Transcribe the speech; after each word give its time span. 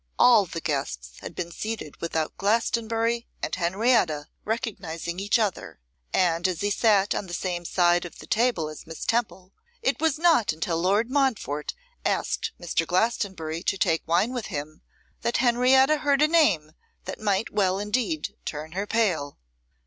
All 0.17 0.47
the 0.47 0.61
guests 0.61 1.19
had 1.19 1.35
been 1.35 1.51
seated 1.51 2.01
without 2.01 2.35
Glastonbury 2.35 3.27
and 3.43 3.53
Henrietta 3.53 4.29
recognising 4.43 5.19
each 5.19 5.37
other; 5.37 5.79
and, 6.11 6.47
as 6.47 6.61
he 6.61 6.71
sat 6.71 7.13
on 7.13 7.27
the 7.27 7.35
same 7.35 7.65
side 7.65 8.03
of 8.03 8.17
the 8.17 8.25
table 8.25 8.67
as 8.67 8.87
Miss 8.87 9.05
Temple, 9.05 9.53
it 9.83 10.01
was 10.01 10.17
not 10.17 10.53
until 10.53 10.79
Lord 10.79 11.11
Montfort 11.11 11.75
asked 12.03 12.51
Mr. 12.59 12.87
Glastonbury 12.87 13.61
to 13.61 13.77
take 13.77 14.01
wine 14.07 14.33
with 14.33 14.47
him, 14.47 14.81
that 15.21 15.37
Henrietta 15.37 15.97
heard 15.97 16.23
a 16.23 16.27
name 16.27 16.71
that 17.05 17.19
might 17.19 17.53
well 17.53 17.77
indeed 17.77 18.35
turn 18.43 18.71
her 18.71 18.87
pale. 18.87 19.37